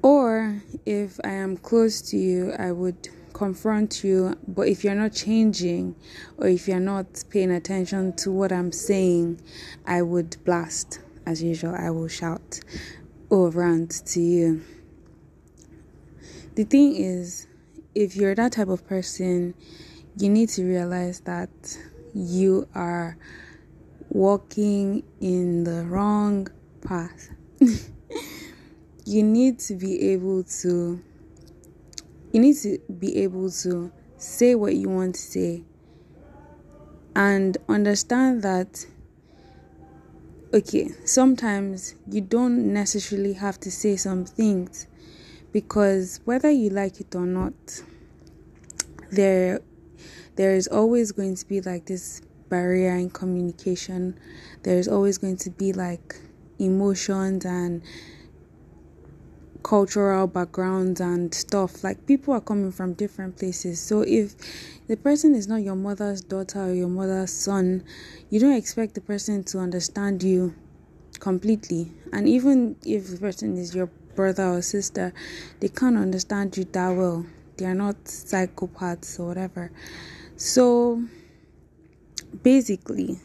Or 0.00 0.62
if 0.86 1.18
I 1.24 1.30
am 1.30 1.56
close 1.56 2.00
to 2.02 2.16
you, 2.16 2.52
I 2.52 2.70
would 2.70 3.08
confront 3.32 4.04
you. 4.04 4.38
But 4.46 4.68
if 4.68 4.84
you're 4.84 4.94
not 4.94 5.12
changing 5.12 5.96
or 6.38 6.46
if 6.46 6.68
you're 6.68 6.78
not 6.78 7.24
paying 7.30 7.50
attention 7.50 8.12
to 8.18 8.30
what 8.30 8.52
I'm 8.52 8.70
saying, 8.70 9.40
I 9.84 10.02
would 10.02 10.36
blast 10.44 11.00
as 11.26 11.42
usual. 11.42 11.74
I 11.74 11.90
will 11.90 12.06
shout 12.06 12.60
or 13.28 13.50
rant 13.50 14.06
to 14.06 14.20
you. 14.20 14.62
The 16.54 16.62
thing 16.64 16.94
is, 16.94 17.48
if 17.96 18.14
you're 18.14 18.34
that 18.36 18.52
type 18.52 18.68
of 18.68 18.86
person, 18.86 19.54
you 20.16 20.28
need 20.28 20.48
to 20.50 20.64
realize 20.64 21.20
that 21.20 21.50
you 22.14 22.68
are 22.74 23.16
walking 24.08 25.02
in 25.20 25.64
the 25.64 25.82
wrong 25.82 26.46
path. 26.80 27.30
you 29.04 29.22
need 29.22 29.58
to 29.58 29.74
be 29.74 30.12
able 30.12 30.44
to 30.44 31.02
you 32.32 32.40
need 32.40 32.56
to 32.56 32.78
be 32.98 33.16
able 33.18 33.50
to 33.50 33.92
say 34.16 34.54
what 34.54 34.74
you 34.74 34.88
want 34.88 35.14
to 35.14 35.20
say 35.20 35.62
and 37.14 37.56
understand 37.68 38.42
that 38.42 38.86
okay 40.52 40.88
sometimes 41.04 41.94
you 42.10 42.20
don't 42.20 42.72
necessarily 42.72 43.34
have 43.34 43.58
to 43.60 43.70
say 43.70 43.94
some 43.96 44.24
things 44.24 44.86
because 45.54 46.20
whether 46.24 46.50
you 46.50 46.68
like 46.68 47.00
it 47.00 47.14
or 47.14 47.24
not 47.24 47.54
there 49.10 49.60
there 50.34 50.54
is 50.54 50.66
always 50.66 51.12
going 51.12 51.36
to 51.36 51.46
be 51.46 51.60
like 51.60 51.86
this 51.86 52.20
barrier 52.50 52.96
in 52.96 53.08
communication 53.08 54.18
there's 54.64 54.88
always 54.88 55.16
going 55.16 55.36
to 55.36 55.50
be 55.50 55.72
like 55.72 56.16
emotions 56.58 57.44
and 57.44 57.82
cultural 59.64 60.26
backgrounds 60.26 61.00
and 61.00 61.34
stuff. 61.34 61.82
Like 61.82 62.06
people 62.06 62.34
are 62.34 62.40
coming 62.40 62.70
from 62.70 62.92
different 62.92 63.36
places. 63.36 63.80
So 63.80 64.02
if 64.02 64.34
the 64.86 64.96
person 64.96 65.34
is 65.34 65.48
not 65.48 65.62
your 65.62 65.74
mother's 65.74 66.20
daughter 66.20 66.60
or 66.60 66.72
your 66.74 66.88
mother's 66.88 67.32
son, 67.32 67.82
you 68.30 68.38
don't 68.38 68.54
expect 68.56 68.94
the 68.94 69.00
person 69.00 69.42
to 69.44 69.58
understand 69.58 70.22
you 70.22 70.54
completely. 71.18 71.90
And 72.12 72.28
even 72.28 72.76
if 72.84 73.08
the 73.08 73.16
person 73.16 73.56
is 73.56 73.74
your 73.74 73.88
brother 74.14 74.44
or 74.44 74.62
sister, 74.62 75.12
they 75.60 75.68
can't 75.68 75.96
understand 75.96 76.56
you 76.56 76.64
that 76.64 76.90
well. 76.90 77.26
They 77.56 77.66
are 77.66 77.74
not 77.74 78.04
psychopaths 78.04 79.18
or 79.18 79.26
whatever. 79.26 79.70
So 80.36 81.02
basically, 82.42 83.20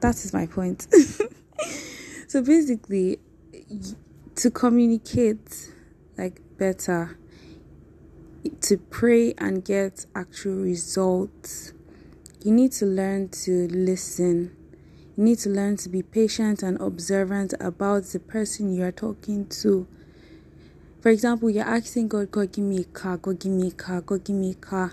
that 0.00 0.16
is 0.16 0.32
my 0.32 0.46
point. 0.46 0.86
so 2.28 2.42
basically, 2.42 3.20
to 4.36 4.50
communicate 4.50 5.72
like 6.18 6.40
better 6.58 7.18
to 8.60 8.76
pray 8.76 9.34
and 9.38 9.64
get 9.64 10.06
actual 10.14 10.56
results 10.56 11.72
you 12.44 12.52
need 12.52 12.72
to 12.72 12.84
learn 12.84 13.28
to 13.30 13.66
listen 13.68 14.54
need 15.16 15.38
to 15.38 15.48
learn 15.48 15.76
to 15.76 15.88
be 15.88 16.02
patient 16.02 16.62
and 16.62 16.80
observant 16.80 17.54
about 17.60 18.04
the 18.04 18.18
person 18.18 18.74
you 18.74 18.82
are 18.82 18.92
talking 18.92 19.46
to 19.46 19.86
for 21.00 21.10
example 21.10 21.48
you're 21.48 21.64
asking 21.64 22.08
god 22.08 22.30
god 22.30 22.52
give 22.52 22.64
me 22.64 22.80
a 22.80 22.84
car 22.84 23.16
god 23.16 23.38
give 23.38 23.52
me 23.52 23.68
a 23.68 23.72
car 23.72 24.00
god 24.00 24.24
give 24.24 24.36
me 24.36 24.50
a 24.50 24.54
car 24.54 24.92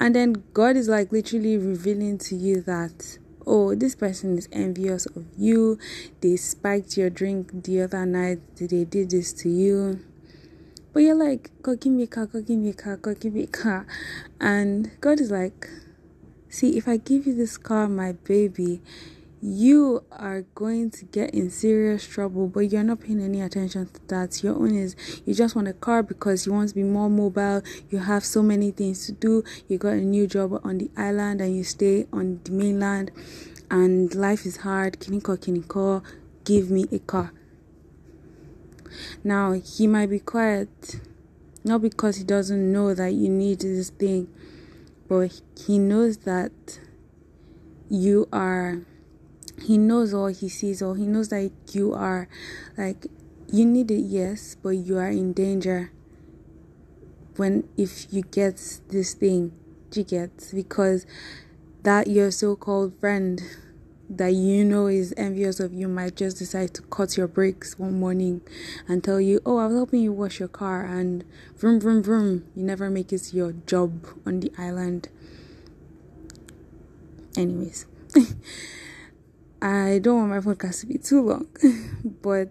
and 0.00 0.14
then 0.14 0.42
god 0.52 0.76
is 0.76 0.88
like 0.88 1.12
literally 1.12 1.56
revealing 1.56 2.18
to 2.18 2.34
you 2.34 2.60
that 2.60 3.18
oh, 3.46 3.74
this 3.74 3.94
person 3.94 4.38
is 4.38 4.48
envious 4.52 5.06
of 5.06 5.24
you, 5.36 5.78
they 6.20 6.36
spiked 6.36 6.96
your 6.96 7.10
drink 7.10 7.64
the 7.64 7.80
other 7.82 8.06
night, 8.06 8.40
they 8.56 8.84
did 8.84 9.10
this 9.10 9.32
to 9.32 9.48
you. 9.48 10.00
But 10.92 11.00
you're 11.00 11.14
like, 11.14 11.50
God, 11.62 11.80
give 11.80 11.92
me 11.92 12.02
a 12.02 12.06
car, 12.06 12.26
God, 12.26 12.46
give 12.46 12.58
me 12.58 12.70
a 12.70 12.74
car, 12.74 12.96
God, 12.96 13.18
give 13.18 13.34
me 13.34 13.44
a 13.44 13.46
car. 13.46 13.86
And 14.40 14.90
God 15.00 15.20
is 15.20 15.30
like, 15.30 15.68
see, 16.48 16.76
if 16.76 16.86
I 16.86 16.98
give 16.98 17.26
you 17.26 17.34
this 17.34 17.56
car, 17.56 17.88
my 17.88 18.12
baby, 18.12 18.82
you 19.44 20.04
are 20.12 20.42
going 20.54 20.88
to 20.88 21.04
get 21.06 21.34
in 21.34 21.50
serious 21.50 22.06
trouble, 22.06 22.46
but 22.46 22.70
you're 22.70 22.84
not 22.84 23.00
paying 23.00 23.20
any 23.20 23.40
attention 23.40 23.88
to 23.88 24.00
that. 24.06 24.40
Your 24.44 24.54
own 24.54 24.76
is 24.76 24.94
you 25.26 25.34
just 25.34 25.56
want 25.56 25.66
a 25.66 25.72
car 25.72 26.04
because 26.04 26.46
you 26.46 26.52
want 26.52 26.68
to 26.68 26.74
be 26.76 26.84
more 26.84 27.10
mobile, 27.10 27.60
you 27.90 27.98
have 27.98 28.24
so 28.24 28.40
many 28.40 28.70
things 28.70 29.04
to 29.06 29.12
do, 29.12 29.42
you 29.66 29.78
got 29.78 29.94
a 29.94 30.00
new 30.00 30.28
job 30.28 30.60
on 30.62 30.78
the 30.78 30.88
island 30.96 31.40
and 31.40 31.56
you 31.56 31.64
stay 31.64 32.06
on 32.12 32.40
the 32.44 32.52
mainland, 32.52 33.10
and 33.68 34.14
life 34.14 34.46
is 34.46 34.58
hard. 34.58 35.00
Kiniko, 35.00 35.36
kiniko, 35.36 36.04
give 36.44 36.70
me 36.70 36.86
a 36.92 37.00
car. 37.00 37.32
Now, 39.24 39.54
he 39.54 39.88
might 39.88 40.10
be 40.10 40.20
quiet, 40.20 41.00
not 41.64 41.82
because 41.82 42.16
he 42.16 42.22
doesn't 42.22 42.72
know 42.72 42.94
that 42.94 43.12
you 43.12 43.28
need 43.28 43.62
this 43.62 43.90
thing, 43.90 44.28
but 45.08 45.40
he 45.66 45.78
knows 45.80 46.18
that 46.18 46.52
you 47.88 48.28
are 48.32 48.82
he 49.64 49.78
knows 49.78 50.12
all 50.12 50.26
he 50.26 50.48
sees 50.48 50.82
all 50.82 50.94
he 50.94 51.06
knows 51.06 51.28
that 51.28 51.50
you 51.72 51.92
are 51.94 52.28
like 52.76 53.06
you 53.50 53.64
need 53.64 53.90
it 53.90 54.00
yes 54.00 54.56
but 54.62 54.70
you 54.70 54.98
are 54.98 55.10
in 55.10 55.32
danger 55.32 55.90
when 57.36 57.68
if 57.76 58.12
you 58.12 58.22
get 58.22 58.80
this 58.88 59.14
thing 59.14 59.52
you 59.94 60.04
get 60.04 60.50
because 60.54 61.06
that 61.82 62.06
your 62.06 62.30
so-called 62.30 62.98
friend 63.00 63.42
that 64.08 64.34
you 64.34 64.64
know 64.64 64.86
is 64.88 65.14
envious 65.16 65.58
of 65.58 65.72
you 65.72 65.88
might 65.88 66.16
just 66.16 66.38
decide 66.38 66.74
to 66.74 66.82
cut 66.82 67.16
your 67.16 67.26
brakes 67.26 67.78
one 67.78 67.98
morning 67.98 68.42
and 68.86 69.02
tell 69.02 69.20
you, 69.20 69.40
"Oh, 69.46 69.56
I 69.56 69.66
was 69.66 69.76
helping 69.76 70.02
you 70.02 70.12
wash 70.12 70.38
your 70.38 70.48
car," 70.48 70.84
and 70.84 71.24
vroom 71.56 71.80
vroom 71.80 72.02
vroom, 72.02 72.44
you 72.54 72.62
never 72.62 72.90
make 72.90 73.12
it 73.12 73.32
your 73.32 73.52
job 73.66 74.06
on 74.26 74.40
the 74.40 74.52
island. 74.58 75.08
Anyways, 77.36 77.86
I 79.62 80.00
don't 80.02 80.28
want 80.28 80.44
my 80.44 80.52
podcast 80.54 80.80
to 80.80 80.86
be 80.86 80.98
too 80.98 81.22
long, 81.22 81.46
but 82.20 82.50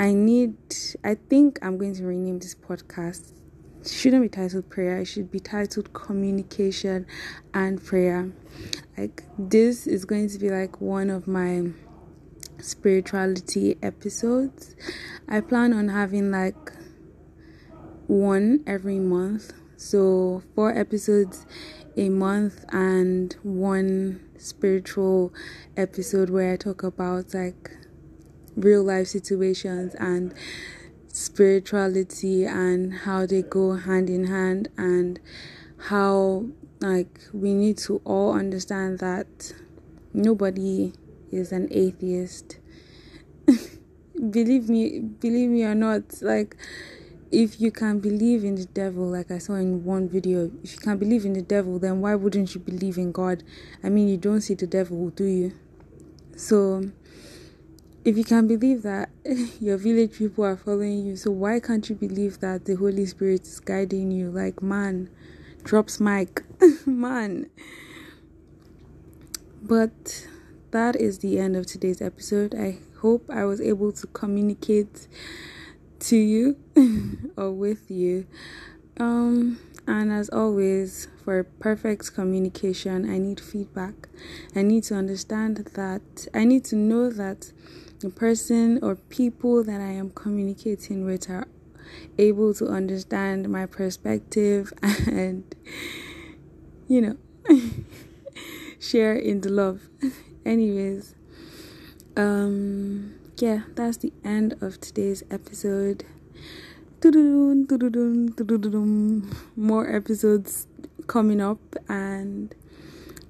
I 0.00 0.12
need. 0.12 0.56
I 1.04 1.14
think 1.14 1.60
I'm 1.62 1.78
going 1.78 1.94
to 1.94 2.04
rename 2.04 2.40
this 2.40 2.56
podcast. 2.56 3.30
Shouldn't 3.86 4.22
be 4.22 4.28
titled 4.28 4.68
prayer. 4.68 4.98
It 4.98 5.04
should 5.04 5.30
be 5.30 5.38
titled 5.38 5.92
communication 5.92 7.06
and 7.52 7.80
prayer. 7.84 8.32
Like 8.98 9.22
this 9.38 9.86
is 9.86 10.04
going 10.04 10.28
to 10.30 10.38
be 10.40 10.50
like 10.50 10.80
one 10.80 11.08
of 11.08 11.28
my 11.28 11.68
spirituality 12.58 13.78
episodes. 13.80 14.74
I 15.28 15.40
plan 15.40 15.72
on 15.72 15.86
having 15.86 16.32
like 16.32 16.72
one 18.08 18.64
every 18.66 18.98
month. 18.98 19.52
So 19.76 20.42
four 20.56 20.76
episodes 20.76 21.46
a 21.96 22.08
month 22.08 22.64
and 22.72 23.32
one 23.44 24.20
spiritual 24.44 25.32
episode 25.76 26.30
where 26.30 26.52
i 26.52 26.56
talk 26.56 26.82
about 26.82 27.32
like 27.34 27.70
real 28.56 28.82
life 28.82 29.06
situations 29.06 29.94
and 29.96 30.34
spirituality 31.08 32.44
and 32.44 32.92
how 32.92 33.24
they 33.24 33.42
go 33.42 33.74
hand 33.74 34.10
in 34.10 34.26
hand 34.26 34.68
and 34.76 35.20
how 35.88 36.44
like 36.80 37.20
we 37.32 37.54
need 37.54 37.78
to 37.78 38.00
all 38.04 38.32
understand 38.34 38.98
that 38.98 39.54
nobody 40.12 40.92
is 41.30 41.52
an 41.52 41.68
atheist. 41.70 42.58
Believe 44.30 44.68
me 44.68 45.00
believe 45.00 45.50
me 45.50 45.64
or 45.64 45.74
not 45.74 46.22
like 46.22 46.56
if 47.42 47.60
you 47.60 47.70
can 47.70 47.98
believe 47.98 48.44
in 48.44 48.54
the 48.54 48.64
devil 48.66 49.06
like 49.06 49.30
i 49.30 49.38
saw 49.38 49.54
in 49.54 49.84
one 49.84 50.08
video 50.08 50.50
if 50.62 50.72
you 50.72 50.78
can 50.78 50.96
believe 50.96 51.24
in 51.24 51.32
the 51.32 51.42
devil 51.42 51.78
then 51.78 52.00
why 52.00 52.14
wouldn't 52.14 52.54
you 52.54 52.60
believe 52.60 52.96
in 52.96 53.10
god 53.12 53.42
i 53.82 53.88
mean 53.88 54.08
you 54.08 54.16
don't 54.16 54.42
see 54.42 54.54
the 54.54 54.66
devil 54.66 55.10
do 55.10 55.24
you 55.24 55.52
so 56.36 56.82
if 58.04 58.18
you 58.18 58.24
can 58.24 58.46
believe 58.46 58.82
that 58.82 59.08
your 59.60 59.78
village 59.78 60.18
people 60.18 60.44
are 60.44 60.56
following 60.56 61.06
you, 61.06 61.16
so 61.16 61.30
why 61.30 61.58
can't 61.58 61.88
you 61.88 61.94
believe 61.94 62.40
that 62.40 62.66
the 62.66 62.74
Holy 62.74 63.06
Spirit 63.06 63.42
is 63.42 63.60
guiding 63.60 64.10
you? 64.10 64.30
Like, 64.30 64.62
man, 64.62 65.08
drops 65.62 66.00
mic, 66.00 66.44
man. 66.86 67.48
But 69.62 70.26
that 70.70 70.96
is 70.96 71.20
the 71.20 71.38
end 71.38 71.56
of 71.56 71.64
today's 71.64 72.02
episode. 72.02 72.54
I 72.54 72.78
hope 73.00 73.30
I 73.30 73.44
was 73.46 73.60
able 73.62 73.92
to 73.92 74.06
communicate 74.08 75.08
to 76.08 76.16
you 76.16 76.56
or 77.36 77.50
with 77.50 77.90
you. 77.90 78.26
Um, 78.98 79.58
and 79.86 80.12
as 80.12 80.30
always, 80.30 81.08
for 81.24 81.44
perfect 81.44 82.14
communication, 82.14 83.10
I 83.10 83.18
need 83.18 83.40
feedback. 83.40 84.08
I 84.54 84.62
need 84.62 84.84
to 84.84 84.94
understand 84.94 85.56
that, 85.74 86.26
I 86.32 86.44
need 86.44 86.64
to 86.66 86.76
know 86.76 87.10
that 87.10 87.52
the 88.00 88.10
person 88.10 88.78
or 88.82 88.96
people 88.96 89.64
that 89.64 89.80
I 89.80 89.92
am 89.92 90.10
communicating 90.10 91.04
with 91.04 91.28
are 91.28 91.46
able 92.18 92.54
to 92.54 92.66
understand 92.66 93.48
my 93.48 93.66
perspective 93.66 94.72
and, 94.82 95.44
you 96.88 97.00
know, 97.00 97.16
share 98.78 99.16
in 99.16 99.40
the 99.40 99.50
love. 99.50 99.88
Anyways, 100.44 101.14
um, 102.16 103.14
yeah, 103.38 103.62
that's 103.74 103.98
the 103.98 104.12
end 104.24 104.54
of 104.60 104.80
today's 104.80 105.22
episode. 105.30 106.04
More 109.56 109.94
episodes 109.94 110.66
coming 111.06 111.40
up, 111.40 111.76
and 111.88 112.54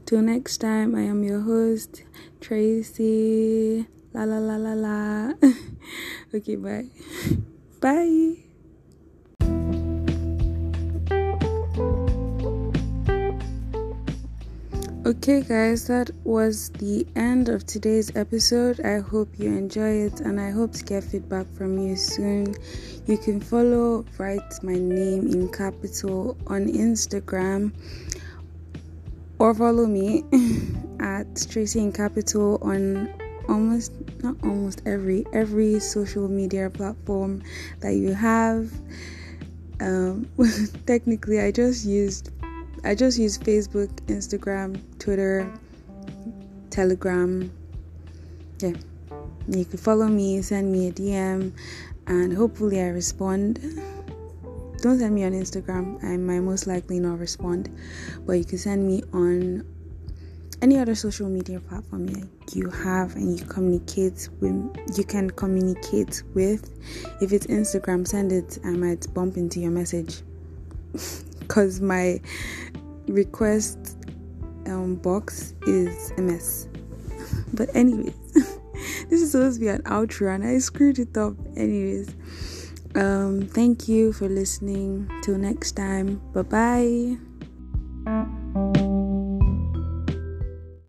till 0.07 0.23
next 0.23 0.59
time, 0.59 0.95
I 0.95 1.03
am 1.03 1.25
your 1.25 1.41
host, 1.41 2.05
Tracy. 2.41 3.87
La 4.13 4.25
la 4.25 4.39
la 4.39 4.57
la 4.57 4.75
la. 4.75 5.33
okay, 6.35 6.57
bye. 6.57 6.87
Bye. 7.81 8.54
Okay, 15.17 15.43
guys, 15.43 15.87
that 15.87 16.11
was 16.25 16.71
the 16.71 17.07
end 17.15 17.49
of 17.49 17.65
today's 17.65 18.15
episode. 18.17 18.81
I 18.81 18.99
hope 18.99 19.29
you 19.39 19.49
enjoy 19.49 20.07
it 20.07 20.21
and 20.21 20.41
I 20.41 20.51
hope 20.51 20.73
to 20.73 20.85
get 20.85 21.05
feedback 21.05 21.47
from 21.55 21.79
you 21.79 21.97
soon. 21.97 22.55
You 23.07 23.17
can 23.17 23.41
follow 23.41 24.05
Write 24.19 24.63
My 24.63 24.75
Name 24.75 25.29
in 25.29 25.49
Capital 25.51 26.37
on 26.47 26.67
Instagram 26.67 27.73
or 29.39 29.55
follow 29.55 29.87
me 29.87 30.25
at 31.01 31.47
Tracy 31.49 31.81
in 31.81 31.93
Capital 31.93 32.59
on 32.61 33.09
almost 33.49 33.93
not 34.23 34.37
almost 34.43 34.83
every 34.85 35.25
every 35.33 35.81
social 35.81 36.29
media 36.29 36.69
platform 36.69 37.43
that 37.81 37.95
you 37.95 38.13
have 38.15 38.71
um, 39.81 40.27
technically 40.87 41.41
i 41.41 41.51
just 41.51 41.85
used 41.85 42.31
i 42.85 42.95
just 42.95 43.19
use 43.19 43.39
facebook 43.39 43.91
instagram 44.07 44.81
twitter 44.99 45.51
telegram. 46.75 47.53
Yeah. 48.59 48.73
You 49.47 49.65
can 49.65 49.79
follow 49.79 50.07
me 50.09 50.43
send 50.43 50.73
me 50.73 50.89
a 50.89 50.93
dm 50.93 51.53
and 52.09 52.33
hopefully 52.37 52.81
i 52.81 52.89
respond. 52.89 53.61
Don't 54.83 54.99
send 54.99 55.15
me 55.15 55.25
on 55.25 55.33
instagram. 55.33 56.03
I 56.03 56.17
might 56.17 56.41
most 56.41 56.67
likely 56.67 56.99
not 56.99 57.21
respond 57.21 57.71
but 58.27 58.33
you 58.35 58.45
can 58.45 58.59
send 58.59 58.87
me 58.87 59.03
on 59.13 59.65
any 60.63 60.79
other 60.79 60.95
social 60.95 61.29
media 61.29 61.61
platform 61.61 62.09
you 62.53 62.71
have 62.71 63.15
and 63.15 63.39
you 63.39 63.45
communicate 63.47 64.29
with 64.41 64.99
you 64.99 65.05
can 65.05 65.31
communicate 65.31 66.25
with. 66.35 66.63
If 67.23 67.33
it's 67.33 67.47
instagram 67.47 68.07
send 68.09 68.33
it. 68.33 68.59
I 68.65 68.71
might 68.71 69.07
bump 69.15 69.37
into 69.37 69.61
your 69.61 69.71
message 69.71 70.23
because 71.47 71.81
my 71.81 72.21
request 73.07 73.99
um, 74.67 74.97
box 74.97 75.55
is 75.67 76.13
a 76.17 76.23
mess. 76.23 76.69
But 77.55 77.75
anyways 77.75 78.15
this 79.09 79.23
is 79.23 79.31
supposed 79.31 79.57
to 79.57 79.61
be 79.61 79.69
an 79.69 79.83
outro 79.83 80.35
and 80.35 80.43
i 80.45 80.59
screwed 80.59 80.99
it 80.99 81.17
up. 81.17 81.35
Anyways 81.57 82.09
um 82.97 83.43
thank 83.43 83.89
you 83.89 84.13
for 84.13 84.29
listening. 84.29 85.09
Till 85.23 85.39
next 85.39 85.73
time. 85.73 86.21
Bye 86.33 87.17
bye 88.07 88.29